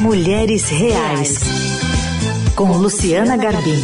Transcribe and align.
Mulheres 0.00 0.68
Reais, 0.68 1.38
com 2.54 2.70
Luciana 2.72 3.34
Garbim. 3.34 3.80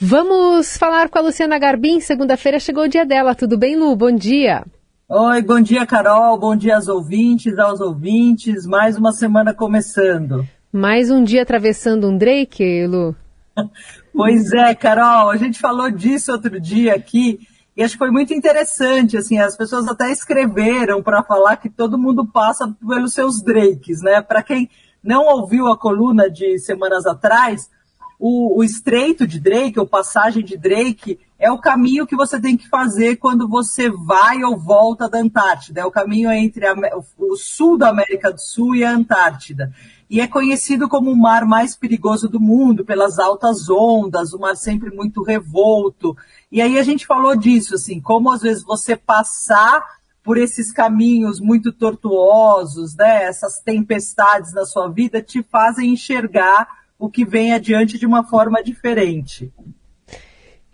Vamos 0.00 0.76
falar 0.76 1.08
com 1.08 1.18
a 1.18 1.22
Luciana 1.22 1.58
Garbim. 1.58 1.98
Segunda-feira 1.98 2.60
chegou 2.60 2.84
o 2.84 2.88
dia 2.88 3.04
dela. 3.04 3.34
Tudo 3.34 3.58
bem, 3.58 3.76
Lu? 3.76 3.96
Bom 3.96 4.12
dia. 4.12 4.64
Oi, 5.08 5.42
bom 5.42 5.60
dia, 5.60 5.84
Carol. 5.84 6.38
Bom 6.38 6.54
dia 6.54 6.76
aos 6.76 6.86
ouvintes, 6.86 7.58
aos 7.58 7.80
ouvintes. 7.80 8.64
Mais 8.64 8.96
uma 8.96 9.10
semana 9.10 9.52
começando. 9.52 10.46
Mais 10.72 11.10
um 11.10 11.24
dia 11.24 11.42
atravessando 11.42 12.08
um 12.08 12.16
Drake, 12.16 12.86
Lu? 12.86 13.16
pois 14.14 14.52
é, 14.52 14.72
Carol. 14.72 15.30
A 15.30 15.36
gente 15.36 15.58
falou 15.58 15.90
disso 15.90 16.30
outro 16.30 16.60
dia 16.60 16.94
aqui. 16.94 17.40
E 17.78 17.84
acho 17.84 17.94
que 17.94 17.98
foi 17.98 18.10
muito 18.10 18.34
interessante, 18.34 19.16
assim, 19.16 19.38
as 19.38 19.56
pessoas 19.56 19.86
até 19.86 20.10
escreveram 20.10 21.00
para 21.00 21.22
falar 21.22 21.56
que 21.58 21.70
todo 21.70 21.96
mundo 21.96 22.26
passa 22.26 22.76
pelos 22.84 23.14
seus 23.14 23.40
Drakes, 23.40 24.02
né? 24.02 24.20
Para 24.20 24.42
quem 24.42 24.68
não 25.00 25.26
ouviu 25.26 25.68
a 25.68 25.78
coluna 25.78 26.28
de 26.28 26.58
semanas 26.58 27.06
atrás, 27.06 27.70
o, 28.18 28.58
o 28.58 28.64
estreito 28.64 29.28
de 29.28 29.38
Drake, 29.38 29.78
ou 29.78 29.86
passagem 29.86 30.44
de 30.44 30.56
Drake, 30.56 31.20
é 31.38 31.52
o 31.52 31.58
caminho 31.60 32.04
que 32.04 32.16
você 32.16 32.40
tem 32.40 32.56
que 32.56 32.68
fazer 32.68 33.14
quando 33.14 33.46
você 33.46 33.88
vai 33.88 34.42
ou 34.42 34.58
volta 34.58 35.08
da 35.08 35.20
Antártida. 35.20 35.82
É 35.82 35.84
o 35.84 35.90
caminho 35.90 36.32
entre 36.32 36.66
a, 36.66 36.74
o 37.16 37.36
sul 37.36 37.78
da 37.78 37.90
América 37.90 38.32
do 38.32 38.40
Sul 38.40 38.74
e 38.74 38.82
a 38.82 38.90
Antártida. 38.90 39.72
E 40.10 40.20
é 40.20 40.26
conhecido 40.26 40.88
como 40.88 41.12
o 41.12 41.16
mar 41.16 41.44
mais 41.44 41.76
perigoso 41.76 42.28
do 42.28 42.40
mundo, 42.40 42.84
pelas 42.84 43.20
altas 43.20 43.70
ondas, 43.70 44.32
o 44.32 44.38
mar 44.40 44.56
sempre 44.56 44.90
muito 44.90 45.22
revolto. 45.22 46.16
E 46.50 46.62
aí 46.62 46.78
a 46.78 46.82
gente 46.82 47.06
falou 47.06 47.36
disso, 47.36 47.74
assim, 47.74 48.00
como 48.00 48.32
às 48.32 48.40
vezes 48.40 48.62
você 48.62 48.96
passar 48.96 49.84
por 50.22 50.36
esses 50.36 50.72
caminhos 50.72 51.40
muito 51.40 51.72
tortuosos, 51.72 52.94
né, 52.96 53.24
essas 53.24 53.60
tempestades 53.60 54.52
na 54.52 54.64
sua 54.64 54.88
vida 54.88 55.22
te 55.22 55.42
fazem 55.42 55.92
enxergar 55.92 56.68
o 56.98 57.08
que 57.08 57.24
vem 57.24 57.52
adiante 57.52 57.98
de 57.98 58.06
uma 58.06 58.24
forma 58.24 58.62
diferente. 58.62 59.52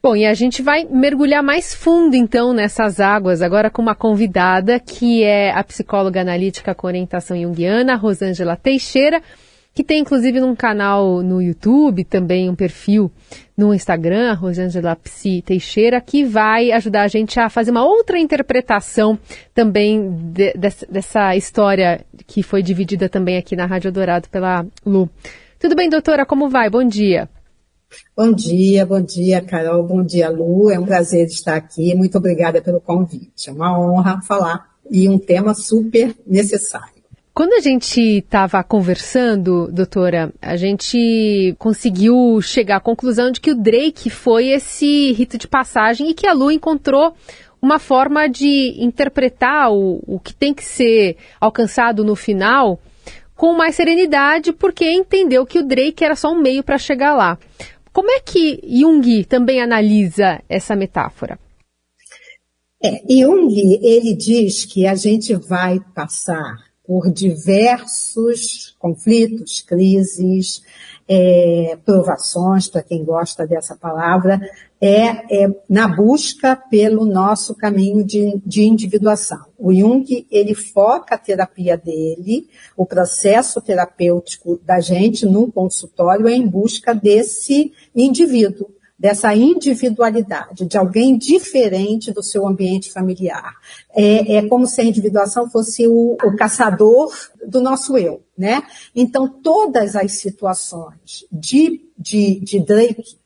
Bom, 0.02 0.14
e 0.14 0.26
a 0.26 0.34
gente 0.34 0.60
vai 0.60 0.84
mergulhar 0.84 1.42
mais 1.42 1.74
fundo 1.74 2.14
então 2.14 2.52
nessas 2.52 3.00
águas, 3.00 3.40
agora 3.40 3.70
com 3.70 3.80
uma 3.80 3.94
convidada 3.94 4.78
que 4.78 5.22
é 5.22 5.50
a 5.50 5.64
psicóloga 5.64 6.20
analítica 6.20 6.74
com 6.74 6.86
orientação 6.86 7.40
junguiana, 7.40 7.96
Rosângela 7.96 8.56
Teixeira, 8.56 9.22
que 9.74 9.82
tem 9.82 10.00
inclusive 10.00 10.40
um 10.40 10.54
canal 10.54 11.20
no 11.20 11.42
YouTube, 11.42 12.04
também 12.04 12.48
um 12.48 12.54
perfil 12.54 13.10
no 13.56 13.74
Instagram, 13.74 14.34
Rosângela 14.34 14.94
Psi 14.94 15.42
Teixeira, 15.42 16.00
que 16.00 16.24
vai 16.24 16.70
ajudar 16.70 17.02
a 17.02 17.08
gente 17.08 17.40
a 17.40 17.50
fazer 17.50 17.72
uma 17.72 17.84
outra 17.84 18.18
interpretação 18.18 19.18
também 19.52 20.10
de, 20.32 20.52
dessa, 20.54 20.86
dessa 20.86 21.36
história 21.36 22.04
que 22.26 22.42
foi 22.42 22.62
dividida 22.62 23.08
também 23.08 23.36
aqui 23.36 23.56
na 23.56 23.66
Rádio 23.66 23.90
Dourado 23.90 24.28
pela 24.28 24.64
Lu. 24.86 25.10
Tudo 25.58 25.74
bem, 25.74 25.90
doutora? 25.90 26.24
Como 26.24 26.48
vai? 26.48 26.70
Bom 26.70 26.84
dia. 26.84 27.28
Bom 28.16 28.32
dia, 28.32 28.86
bom 28.86 29.00
dia, 29.00 29.40
Carol, 29.40 29.82
bom 29.82 30.04
dia, 30.04 30.28
Lu. 30.28 30.70
É 30.70 30.78
um 30.78 30.84
prazer 30.84 31.26
estar 31.26 31.56
aqui. 31.56 31.94
Muito 31.94 32.16
obrigada 32.18 32.62
pelo 32.62 32.80
convite. 32.80 33.48
É 33.48 33.52
uma 33.52 33.78
honra 33.78 34.20
falar 34.22 34.68
e 34.90 35.08
um 35.08 35.18
tema 35.18 35.54
super 35.54 36.14
necessário. 36.26 36.93
Quando 37.34 37.54
a 37.54 37.60
gente 37.60 38.00
estava 38.00 38.62
conversando, 38.62 39.66
doutora, 39.72 40.32
a 40.40 40.54
gente 40.54 41.52
conseguiu 41.58 42.40
chegar 42.40 42.76
à 42.76 42.80
conclusão 42.80 43.32
de 43.32 43.40
que 43.40 43.50
o 43.50 43.60
Drake 43.60 44.08
foi 44.08 44.50
esse 44.50 45.10
rito 45.10 45.36
de 45.36 45.48
passagem 45.48 46.08
e 46.08 46.14
que 46.14 46.28
a 46.28 46.32
Lu 46.32 46.48
encontrou 46.48 47.12
uma 47.60 47.80
forma 47.80 48.28
de 48.28 48.76
interpretar 48.78 49.72
o, 49.72 50.00
o 50.06 50.20
que 50.20 50.32
tem 50.32 50.54
que 50.54 50.64
ser 50.64 51.16
alcançado 51.40 52.04
no 52.04 52.14
final 52.14 52.78
com 53.34 53.52
mais 53.52 53.74
serenidade, 53.74 54.52
porque 54.52 54.88
entendeu 54.88 55.44
que 55.44 55.58
o 55.58 55.66
Drake 55.66 56.04
era 56.04 56.14
só 56.14 56.30
um 56.30 56.40
meio 56.40 56.62
para 56.62 56.78
chegar 56.78 57.16
lá. 57.16 57.36
Como 57.92 58.12
é 58.12 58.20
que 58.20 58.60
Jung 58.62 59.24
também 59.24 59.60
analisa 59.60 60.40
essa 60.48 60.76
metáfora? 60.76 61.36
É, 62.80 63.02
Jung, 63.10 63.52
ele 63.82 64.14
diz 64.14 64.64
que 64.64 64.86
a 64.86 64.94
gente 64.94 65.34
vai 65.34 65.80
passar 65.96 66.63
por 66.86 67.10
diversos 67.10 68.76
conflitos, 68.78 69.60
crises, 69.60 70.62
é, 71.08 71.78
provações, 71.84 72.68
para 72.68 72.82
quem 72.82 73.04
gosta 73.04 73.46
dessa 73.46 73.74
palavra, 73.74 74.40
é, 74.80 75.44
é, 75.44 75.54
na 75.68 75.88
busca 75.88 76.56
pelo 76.56 77.06
nosso 77.06 77.54
caminho 77.54 78.04
de, 78.04 78.40
de 78.44 78.64
individuação. 78.64 79.46
O 79.58 79.72
Jung, 79.72 80.26
ele 80.30 80.54
foca 80.54 81.14
a 81.14 81.18
terapia 81.18 81.76
dele, 81.76 82.48
o 82.76 82.84
processo 82.84 83.60
terapêutico 83.60 84.60
da 84.64 84.80
gente 84.80 85.24
no 85.24 85.50
consultório 85.50 86.28
é 86.28 86.34
em 86.34 86.46
busca 86.46 86.94
desse 86.94 87.72
indivíduo 87.94 88.68
dessa 89.04 89.34
individualidade, 89.34 90.64
de 90.64 90.78
alguém 90.78 91.18
diferente 91.18 92.10
do 92.10 92.22
seu 92.22 92.48
ambiente 92.48 92.90
familiar. 92.90 93.54
É, 93.94 94.36
é 94.36 94.48
como 94.48 94.66
se 94.66 94.80
a 94.80 94.84
individuação 94.84 95.50
fosse 95.50 95.86
o, 95.86 96.16
o, 96.24 96.36
caçador 96.36 97.12
do 97.46 97.60
nosso 97.60 97.98
eu, 97.98 98.22
né? 98.36 98.62
Então, 98.96 99.28
todas 99.28 99.94
as 99.94 100.12
situações 100.12 101.26
de, 101.30 101.82
de, 101.98 102.40
de 102.40 102.58
Drake 102.58 103.18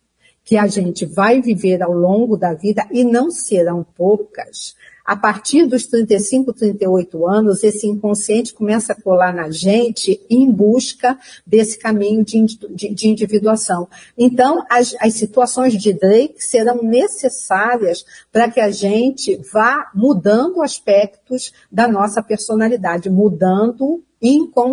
que 0.44 0.56
a 0.56 0.66
gente 0.66 1.06
vai 1.06 1.40
viver 1.40 1.80
ao 1.80 1.92
longo 1.92 2.36
da 2.36 2.54
vida, 2.54 2.84
e 2.90 3.04
não 3.04 3.30
serão 3.30 3.86
poucas, 3.94 4.74
a 5.08 5.16
partir 5.16 5.64
dos 5.64 5.86
35, 5.86 6.52
38 6.52 7.26
anos, 7.26 7.64
esse 7.64 7.86
inconsciente 7.86 8.52
começa 8.52 8.92
a 8.92 9.02
colar 9.02 9.32
na 9.32 9.50
gente 9.50 10.20
em 10.28 10.52
busca 10.52 11.18
desse 11.46 11.78
caminho 11.78 12.22
de, 12.22 12.44
de, 12.44 12.94
de 12.94 13.08
individuação. 13.08 13.88
Então, 14.18 14.62
as, 14.68 14.94
as 15.00 15.14
situações 15.14 15.72
de 15.72 15.94
Drake 15.94 16.44
serão 16.44 16.82
necessárias 16.82 18.04
para 18.30 18.50
que 18.50 18.60
a 18.60 18.70
gente 18.70 19.40
vá 19.50 19.90
mudando 19.94 20.60
aspectos 20.60 21.54
da 21.72 21.88
nossa 21.88 22.22
personalidade, 22.22 23.08
mudando 23.08 24.04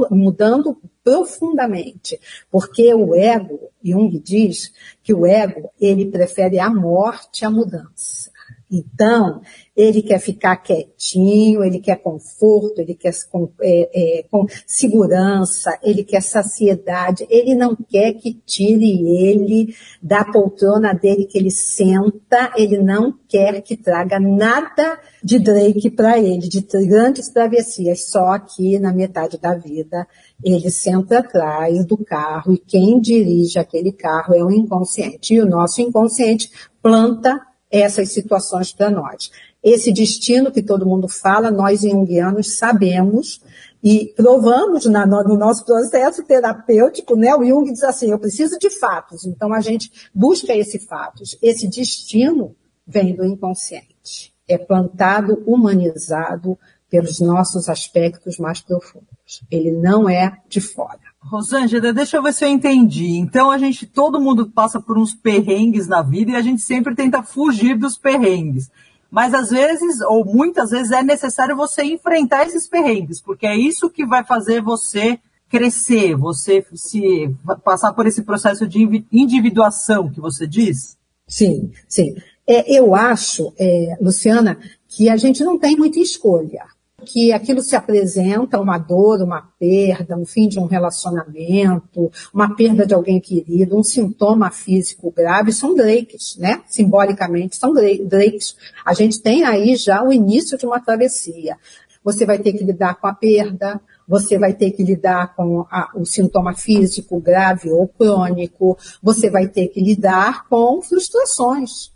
mudando 0.09 0.75
profundamente, 1.03 2.19
porque 2.49 2.91
o 2.95 3.13
ego, 3.13 3.69
Jung 3.83 4.19
diz 4.19 4.73
que 5.03 5.13
o 5.13 5.23
ego, 5.23 5.69
ele 5.79 6.07
prefere 6.07 6.57
a 6.57 6.67
morte 6.67 7.45
à 7.45 7.49
mudança. 7.49 8.31
Então, 8.71 9.41
ele 9.75 10.01
quer 10.01 10.19
ficar 10.19 10.57
quietinho, 10.57 11.63
ele 11.63 11.79
quer 11.79 11.97
conforto, 11.97 12.81
ele 12.81 12.95
quer 12.95 13.13
é, 13.61 14.19
é, 14.19 14.23
com 14.23 14.45
segurança, 14.65 15.77
ele 15.83 16.03
quer 16.03 16.21
saciedade, 16.21 17.27
ele 17.29 17.53
não 17.53 17.75
quer 17.75 18.13
que 18.13 18.33
tire 18.45 19.07
ele 19.07 19.75
da 20.01 20.25
poltrona 20.25 20.93
dele 20.93 21.25
que 21.25 21.37
ele 21.37 21.51
senta, 21.51 22.51
ele 22.57 22.81
não 22.81 23.13
quer 23.27 23.61
que 23.61 23.77
traga 23.77 24.19
nada 24.19 24.99
de 25.23 25.37
Drake 25.37 25.91
para 25.91 26.17
ele, 26.17 26.47
de 26.47 26.61
grandes 26.87 27.29
travessias, 27.29 28.09
só 28.09 28.29
aqui 28.29 28.79
na 28.79 28.91
metade 28.91 29.37
da 29.37 29.53
vida 29.55 30.07
ele 30.43 30.69
senta 30.69 31.19
atrás 31.19 31.85
do 31.85 31.97
carro 31.97 32.53
e 32.53 32.57
quem 32.57 32.99
dirige 32.99 33.57
aquele 33.57 33.91
carro 33.91 34.33
é 34.33 34.43
o 34.43 34.51
inconsciente. 34.51 35.33
E 35.33 35.41
o 35.41 35.45
nosso 35.45 35.81
inconsciente 35.81 36.49
planta 36.81 37.39
essas 37.81 38.11
situações 38.11 38.71
para 38.71 38.89
nós. 38.89 39.31
Esse 39.63 39.91
destino 39.91 40.51
que 40.51 40.61
todo 40.61 40.85
mundo 40.85 41.07
fala, 41.07 41.51
nós 41.51 41.81
junguianos 41.81 42.57
sabemos 42.57 43.41
e 43.83 44.13
provamos 44.15 44.85
na, 44.85 45.05
no 45.05 45.37
nosso 45.37 45.65
processo 45.65 46.23
terapêutico, 46.23 47.15
né? 47.15 47.35
O 47.35 47.43
Jung 47.43 47.71
diz 47.71 47.83
assim, 47.83 48.11
eu 48.11 48.19
preciso 48.19 48.57
de 48.57 48.69
fatos. 48.69 49.25
Então 49.25 49.53
a 49.53 49.61
gente 49.61 49.91
busca 50.13 50.55
esse 50.55 50.79
fatos. 50.79 51.37
Esse 51.41 51.67
destino 51.67 52.55
vem 52.87 53.15
do 53.15 53.25
inconsciente. 53.25 54.33
É 54.47 54.57
plantado, 54.57 55.43
humanizado 55.45 56.57
pelos 56.89 57.19
nossos 57.19 57.67
aspectos 57.67 58.37
mais 58.37 58.61
profundos. 58.61 59.43
Ele 59.51 59.71
não 59.71 60.09
é 60.09 60.37
de 60.47 60.61
fora. 60.61 61.04
Rosângela, 61.25 61.91
deixa 61.91 62.17
eu 62.17 62.23
ver 62.23 62.33
se 62.33 62.45
eu 62.45 62.49
entendi. 62.49 63.17
Então 63.17 63.49
a 63.49 63.57
gente, 63.57 63.87
todo 63.87 64.21
mundo 64.21 64.49
passa 64.49 64.79
por 64.79 64.97
uns 64.97 65.15
perrengues 65.15 65.87
na 65.87 66.01
vida 66.01 66.31
e 66.31 66.35
a 66.35 66.41
gente 66.41 66.61
sempre 66.61 66.95
tenta 66.95 67.23
fugir 67.23 67.75
dos 67.77 67.97
perrengues. 67.97 68.69
Mas 69.09 69.33
às 69.33 69.49
vezes, 69.49 70.01
ou 70.01 70.23
muitas 70.23 70.69
vezes, 70.69 70.91
é 70.91 71.01
necessário 71.01 71.55
você 71.55 71.83
enfrentar 71.83 72.45
esses 72.45 72.67
perrengues, 72.67 73.21
porque 73.21 73.47
é 73.47 73.57
isso 73.57 73.89
que 73.89 74.05
vai 74.05 74.23
fazer 74.23 74.61
você 74.61 75.19
crescer, 75.49 76.15
você 76.15 76.65
se 76.73 77.33
passar 77.63 77.93
por 77.93 78.05
esse 78.05 78.23
processo 78.23 78.67
de 78.67 79.05
individuação 79.11 80.09
que 80.11 80.19
você 80.19 80.45
diz? 80.45 80.97
Sim, 81.27 81.71
sim. 81.87 82.15
É, 82.47 82.77
eu 82.77 82.93
acho, 82.93 83.51
é, 83.57 83.97
Luciana, 83.99 84.59
que 84.87 85.09
a 85.09 85.17
gente 85.17 85.43
não 85.43 85.57
tem 85.57 85.75
muita 85.75 85.99
escolha 85.99 86.74
que 87.05 87.31
aquilo 87.31 87.61
se 87.61 87.75
apresenta 87.75 88.59
uma 88.59 88.77
dor, 88.77 89.21
uma 89.21 89.49
perda, 89.59 90.17
um 90.17 90.25
fim 90.25 90.47
de 90.47 90.59
um 90.59 90.65
relacionamento, 90.65 92.11
uma 92.33 92.55
perda 92.55 92.85
de 92.85 92.93
alguém 92.93 93.21
querido, 93.21 93.77
um 93.77 93.83
sintoma 93.83 94.49
físico 94.51 95.11
grave, 95.11 95.53
são 95.53 95.75
drakes, 95.75 96.35
né? 96.37 96.63
Simbolicamente 96.67 97.55
são 97.55 97.73
drakes. 97.73 98.55
A 98.83 98.93
gente 98.93 99.21
tem 99.21 99.43
aí 99.43 99.75
já 99.75 100.03
o 100.03 100.11
início 100.11 100.57
de 100.57 100.65
uma 100.65 100.79
travessia. 100.79 101.57
você 102.03 102.25
vai 102.25 102.37
ter 102.37 102.53
que 102.53 102.63
lidar 102.63 102.95
com 102.95 103.07
a 103.07 103.13
perda, 103.13 103.81
você 104.07 104.37
vai 104.37 104.53
ter 104.53 104.71
que 104.71 104.83
lidar 104.83 105.35
com 105.35 105.65
a, 105.71 105.91
o 105.95 106.05
sintoma 106.05 106.53
físico 106.53 107.19
grave 107.19 107.71
ou 107.71 107.87
crônico, 107.87 108.77
você 109.01 109.29
vai 109.29 109.47
ter 109.47 109.67
que 109.69 109.81
lidar 109.81 110.47
com 110.47 110.81
frustrações. 110.81 111.94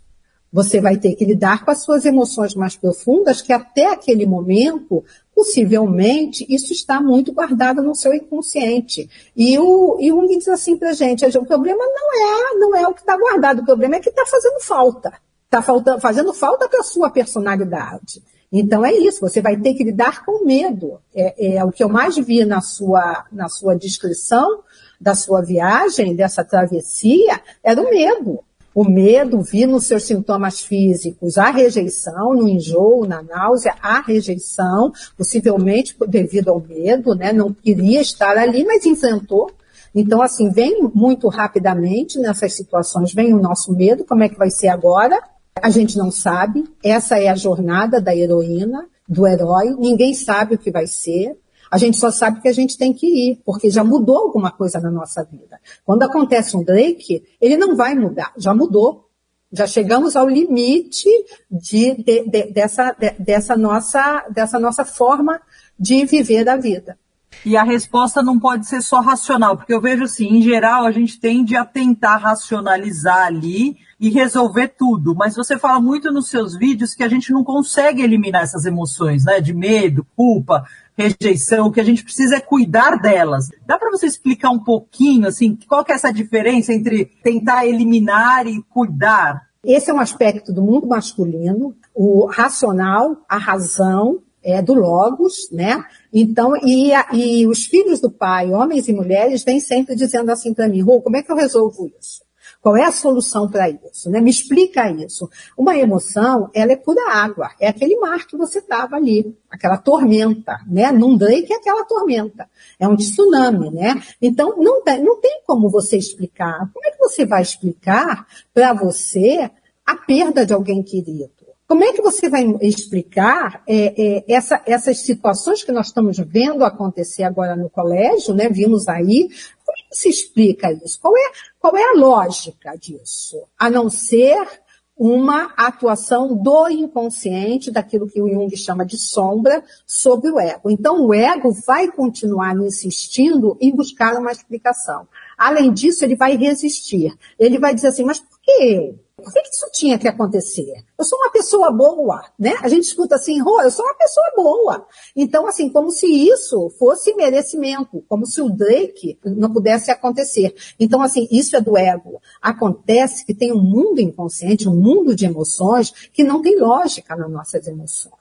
Você 0.52 0.80
vai 0.80 0.96
ter 0.96 1.14
que 1.14 1.24
lidar 1.24 1.64
com 1.64 1.70
as 1.70 1.82
suas 1.82 2.04
emoções 2.04 2.54
mais 2.54 2.74
profundas, 2.74 3.40
que 3.40 3.52
até 3.52 3.86
aquele 3.86 4.26
momento, 4.26 5.04
possivelmente, 5.34 6.44
isso 6.48 6.72
está 6.72 7.00
muito 7.00 7.32
guardado 7.32 7.82
no 7.82 7.94
seu 7.94 8.12
inconsciente. 8.12 9.08
E 9.36 9.58
o, 9.58 9.96
e 10.00 10.38
diz 10.38 10.48
assim 10.48 10.76
pra 10.76 10.92
gente, 10.92 11.24
o 11.38 11.46
problema 11.46 11.84
não 11.84 12.14
é, 12.14 12.54
não 12.58 12.76
é 12.76 12.88
o 12.88 12.94
que 12.94 13.00
está 13.00 13.16
guardado, 13.16 13.60
o 13.60 13.64
problema 13.64 13.96
é 13.96 14.00
que 14.00 14.08
está 14.08 14.26
fazendo 14.26 14.60
falta. 14.60 15.12
Está 15.44 15.62
fazendo 16.00 16.32
falta 16.32 16.68
para 16.68 16.80
a 16.80 16.84
sua 16.84 17.10
personalidade. 17.10 18.22
Então 18.52 18.84
é 18.84 18.92
isso, 18.92 19.20
você 19.20 19.40
vai 19.40 19.56
ter 19.56 19.74
que 19.74 19.84
lidar 19.84 20.24
com 20.24 20.44
medo. 20.44 21.00
É, 21.14 21.56
é 21.56 21.64
o 21.64 21.70
que 21.70 21.84
eu 21.84 21.88
mais 21.88 22.16
vi 22.16 22.44
na 22.44 22.60
sua, 22.60 23.24
na 23.30 23.48
sua 23.48 23.76
descrição 23.76 24.62
da 25.00 25.14
sua 25.14 25.40
viagem, 25.40 26.14
dessa 26.14 26.44
travessia, 26.44 27.40
era 27.62 27.80
o 27.80 27.88
medo. 27.88 28.40
O 28.74 28.84
medo 28.84 29.42
vi 29.42 29.66
nos 29.66 29.86
seus 29.86 30.04
sintomas 30.04 30.60
físicos 30.60 31.36
a 31.36 31.50
rejeição, 31.50 32.34
no 32.34 32.48
enjoo, 32.48 33.04
na 33.04 33.22
náusea, 33.22 33.74
a 33.82 34.00
rejeição, 34.00 34.92
possivelmente 35.16 35.96
devido 36.06 36.50
ao 36.50 36.60
medo, 36.60 37.14
né? 37.14 37.32
Não 37.32 37.52
queria 37.52 38.00
estar 38.00 38.38
ali, 38.38 38.64
mas 38.64 38.86
enfrentou. 38.86 39.50
Então, 39.94 40.22
assim, 40.22 40.50
vem 40.50 40.88
muito 40.94 41.28
rapidamente 41.28 42.18
nessas 42.18 42.52
situações, 42.52 43.12
vem 43.12 43.34
o 43.34 43.40
nosso 43.40 43.72
medo, 43.72 44.04
como 44.04 44.22
é 44.22 44.28
que 44.28 44.38
vai 44.38 44.50
ser 44.50 44.68
agora? 44.68 45.20
A 45.60 45.68
gente 45.68 45.98
não 45.98 46.12
sabe. 46.12 46.64
Essa 46.82 47.18
é 47.18 47.28
a 47.28 47.34
jornada 47.34 48.00
da 48.00 48.14
heroína, 48.14 48.86
do 49.08 49.26
herói. 49.26 49.74
Ninguém 49.76 50.14
sabe 50.14 50.54
o 50.54 50.58
que 50.58 50.70
vai 50.70 50.86
ser. 50.86 51.36
A 51.70 51.78
gente 51.78 51.96
só 51.96 52.10
sabe 52.10 52.40
que 52.40 52.48
a 52.48 52.52
gente 52.52 52.76
tem 52.76 52.92
que 52.92 53.06
ir, 53.06 53.42
porque 53.44 53.70
já 53.70 53.84
mudou 53.84 54.18
alguma 54.18 54.50
coisa 54.50 54.80
na 54.80 54.90
nossa 54.90 55.22
vida. 55.24 55.60
Quando 55.84 56.02
acontece 56.02 56.56
um 56.56 56.64
Drake, 56.64 57.22
ele 57.40 57.56
não 57.56 57.76
vai 57.76 57.94
mudar, 57.94 58.32
já 58.36 58.52
mudou. 58.52 59.06
Já 59.52 59.66
chegamos 59.66 60.14
ao 60.14 60.28
limite 60.28 61.08
de, 61.50 61.94
de, 61.96 62.24
de, 62.24 62.52
dessa, 62.52 62.94
dessa, 63.18 63.56
nossa, 63.56 64.24
dessa 64.30 64.60
nossa 64.60 64.84
forma 64.84 65.40
de 65.78 66.04
viver 66.04 66.48
a 66.48 66.56
vida. 66.56 66.96
E 67.44 67.56
a 67.56 67.62
resposta 67.62 68.22
não 68.22 68.38
pode 68.38 68.66
ser 68.66 68.82
só 68.82 69.00
racional, 69.00 69.56
porque 69.56 69.72
eu 69.72 69.80
vejo 69.80 70.04
assim, 70.04 70.28
em 70.28 70.42
geral, 70.42 70.84
a 70.84 70.92
gente 70.92 71.18
tende 71.18 71.56
a 71.56 71.64
tentar 71.64 72.18
racionalizar 72.18 73.26
ali 73.26 73.76
e 73.98 74.10
resolver 74.10 74.68
tudo. 74.68 75.14
Mas 75.14 75.36
você 75.36 75.58
fala 75.58 75.80
muito 75.80 76.12
nos 76.12 76.28
seus 76.28 76.56
vídeos 76.56 76.94
que 76.94 77.02
a 77.02 77.08
gente 77.08 77.32
não 77.32 77.42
consegue 77.42 78.02
eliminar 78.02 78.42
essas 78.42 78.66
emoções, 78.66 79.24
né? 79.24 79.40
De 79.40 79.54
medo, 79.54 80.06
culpa, 80.14 80.64
rejeição, 81.00 81.66
o 81.66 81.72
que 81.72 81.80
a 81.80 81.84
gente 81.84 82.04
precisa 82.04 82.36
é 82.36 82.40
cuidar 82.40 82.96
delas. 82.96 83.48
Dá 83.66 83.78
para 83.78 83.90
você 83.90 84.06
explicar 84.06 84.50
um 84.50 84.58
pouquinho, 84.58 85.26
assim, 85.26 85.58
qual 85.68 85.84
que 85.84 85.92
é 85.92 85.94
essa 85.94 86.12
diferença 86.12 86.72
entre 86.72 87.06
tentar 87.22 87.66
eliminar 87.66 88.46
e 88.46 88.62
cuidar? 88.62 89.48
Esse 89.64 89.90
é 89.90 89.94
um 89.94 90.00
aspecto 90.00 90.52
do 90.52 90.62
mundo 90.62 90.86
masculino, 90.86 91.74
o 91.94 92.26
racional, 92.26 93.16
a 93.28 93.36
razão, 93.36 94.22
é 94.42 94.62
do 94.62 94.74
logos, 94.74 95.50
né? 95.52 95.84
Então, 96.12 96.56
e, 96.62 96.92
e 97.12 97.46
os 97.46 97.66
filhos 97.66 98.00
do 98.00 98.10
pai, 98.10 98.50
homens 98.50 98.88
e 98.88 98.92
mulheres, 98.92 99.44
vêm 99.44 99.60
sempre 99.60 99.94
dizendo 99.94 100.30
assim 100.30 100.54
para 100.54 100.68
mim, 100.68 100.80
Rô, 100.80 101.00
como 101.02 101.16
é 101.16 101.22
que 101.22 101.30
eu 101.30 101.36
resolvo 101.36 101.90
isso? 102.00 102.22
Qual 102.60 102.76
é 102.76 102.84
a 102.84 102.92
solução 102.92 103.48
para 103.48 103.70
isso? 103.70 104.10
Né? 104.10 104.20
Me 104.20 104.30
explica 104.30 104.90
isso. 104.90 105.28
Uma 105.56 105.76
emoção, 105.76 106.50
ela 106.54 106.72
é 106.72 106.76
pura 106.76 107.10
água. 107.10 107.50
É 107.58 107.68
aquele 107.68 107.96
mar 107.96 108.26
que 108.26 108.36
você 108.36 108.58
estava 108.58 108.96
ali, 108.96 109.34
aquela 109.50 109.78
tormenta, 109.78 110.60
né? 110.66 110.92
Num 110.92 111.16
Drake 111.16 111.52
é 111.52 111.56
aquela 111.56 111.84
tormenta. 111.84 112.48
É 112.78 112.86
um 112.86 112.96
tsunami, 112.96 113.70
né? 113.70 114.02
Então, 114.20 114.56
não 114.58 114.82
tem, 114.82 115.02
não 115.02 115.18
tem 115.20 115.40
como 115.46 115.70
você 115.70 115.96
explicar. 115.96 116.70
Como 116.72 116.86
é 116.86 116.90
que 116.90 116.98
você 116.98 117.24
vai 117.24 117.40
explicar 117.40 118.26
para 118.52 118.74
você 118.74 119.50
a 119.86 119.96
perda 119.96 120.44
de 120.44 120.52
alguém 120.52 120.82
querido? 120.82 121.39
Como 121.70 121.84
é 121.84 121.92
que 121.92 122.02
você 122.02 122.28
vai 122.28 122.44
explicar 122.62 123.62
é, 123.64 123.94
é, 123.96 124.24
essa, 124.26 124.60
essas 124.66 125.02
situações 125.02 125.62
que 125.62 125.70
nós 125.70 125.86
estamos 125.86 126.18
vendo 126.18 126.64
acontecer 126.64 127.22
agora 127.22 127.54
no 127.54 127.70
colégio, 127.70 128.34
né? 128.34 128.48
Vimos 128.48 128.88
aí. 128.88 129.28
Como 129.64 129.78
é 129.78 129.88
que 129.88 129.96
se 129.96 130.08
explica 130.08 130.72
isso? 130.72 130.98
Qual 131.00 131.16
é, 131.16 131.30
qual 131.60 131.76
é 131.76 131.84
a 131.84 131.92
lógica 131.92 132.74
disso? 132.76 133.44
A 133.56 133.70
não 133.70 133.88
ser 133.88 134.48
uma 134.96 135.54
atuação 135.56 136.34
do 136.34 136.68
inconsciente, 136.68 137.70
daquilo 137.70 138.08
que 138.08 138.20
o 138.20 138.28
Jung 138.28 138.56
chama 138.56 138.84
de 138.84 138.98
sombra, 138.98 139.62
sobre 139.86 140.28
o 140.28 140.40
ego. 140.40 140.70
Então, 140.70 141.06
o 141.06 141.14
ego 141.14 141.52
vai 141.64 141.86
continuar 141.92 142.56
insistindo 142.56 143.56
em 143.60 143.70
buscar 143.70 144.18
uma 144.18 144.32
explicação. 144.32 145.06
Além 145.38 145.72
disso, 145.72 146.04
ele 146.04 146.16
vai 146.16 146.36
resistir. 146.36 147.16
Ele 147.38 147.60
vai 147.60 147.72
dizer 147.72 147.86
assim, 147.86 148.04
mas 148.04 148.18
por 148.18 148.40
que 148.40 148.50
eu? 148.50 148.98
Por 149.20 149.32
que 149.32 149.40
isso 149.40 149.66
tinha 149.72 149.98
que 149.98 150.08
acontecer? 150.08 150.84
Eu 150.98 151.04
sou 151.04 151.18
uma 151.18 151.30
pessoa 151.30 151.70
boa, 151.70 152.24
né? 152.38 152.54
A 152.62 152.68
gente 152.68 152.84
escuta 152.84 153.16
assim, 153.16 153.40
oh, 153.42 153.62
eu 153.62 153.70
sou 153.70 153.84
uma 153.84 153.94
pessoa 153.94 154.32
boa. 154.36 154.86
Então, 155.14 155.46
assim, 155.46 155.68
como 155.68 155.90
se 155.90 156.06
isso 156.06 156.70
fosse 156.78 157.14
merecimento, 157.14 158.04
como 158.08 158.26
se 158.26 158.40
o 158.40 158.50
Drake 158.50 159.18
não 159.24 159.52
pudesse 159.52 159.90
acontecer. 159.90 160.54
Então, 160.78 161.02
assim, 161.02 161.28
isso 161.30 161.56
é 161.56 161.60
do 161.60 161.76
ego. 161.76 162.20
Acontece 162.40 163.24
que 163.24 163.34
tem 163.34 163.52
um 163.52 163.62
mundo 163.62 164.00
inconsciente, 164.00 164.68
um 164.68 164.74
mundo 164.74 165.14
de 165.14 165.26
emoções 165.26 165.90
que 166.12 166.24
não 166.24 166.42
tem 166.42 166.58
lógica 166.58 167.16
nas 167.16 167.30
nossas 167.30 167.66
emoções. 167.66 168.19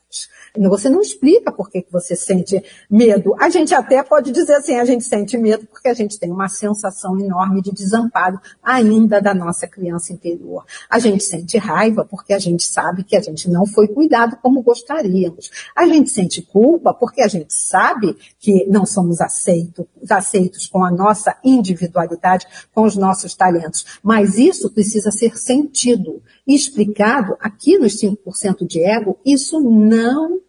Você 0.57 0.89
não 0.89 1.01
explica 1.01 1.51
por 1.51 1.69
que 1.69 1.85
você 1.91 2.15
sente 2.15 2.63
medo. 2.89 3.35
A 3.39 3.49
gente 3.49 3.73
até 3.75 4.01
pode 4.01 4.31
dizer 4.31 4.55
assim, 4.55 4.75
a 4.75 4.85
gente 4.85 5.03
sente 5.03 5.37
medo 5.37 5.67
porque 5.67 5.87
a 5.87 5.93
gente 5.93 6.19
tem 6.19 6.31
uma 6.31 6.49
sensação 6.49 7.19
enorme 7.19 7.61
de 7.61 7.71
desamparo 7.71 8.39
ainda 8.63 9.21
da 9.21 9.33
nossa 9.33 9.67
criança 9.67 10.11
interior. 10.11 10.65
A 10.89 10.97
gente 10.97 11.23
sente 11.23 11.57
raiva 11.57 12.03
porque 12.03 12.33
a 12.33 12.39
gente 12.39 12.63
sabe 12.63 13.03
que 13.03 13.15
a 13.15 13.21
gente 13.21 13.49
não 13.49 13.65
foi 13.65 13.87
cuidado 13.87 14.37
como 14.41 14.63
gostaríamos. 14.63 15.51
A 15.75 15.85
gente 15.85 16.09
sente 16.09 16.41
culpa 16.41 16.93
porque 16.93 17.21
a 17.21 17.27
gente 17.27 17.53
sabe 17.53 18.17
que 18.39 18.65
não 18.65 18.85
somos 18.85 19.21
aceitos, 19.21 19.85
aceitos 20.09 20.67
com 20.67 20.83
a 20.83 20.91
nossa 20.91 21.37
individualidade, 21.43 22.47
com 22.73 22.83
os 22.83 22.95
nossos 22.95 23.35
talentos. 23.35 23.85
Mas 24.01 24.37
isso 24.37 24.71
precisa 24.71 25.11
ser 25.11 25.37
sentido 25.37 26.23
explicado 26.55 27.35
aqui 27.39 27.77
nos 27.77 28.01
5% 28.01 28.67
de 28.67 28.83
ego, 28.83 29.17
isso 29.25 29.59
não 29.59 30.39